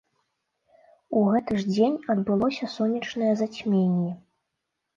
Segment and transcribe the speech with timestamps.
[1.19, 4.11] У гэты ж дзень адбылося сонечнае зацьменне.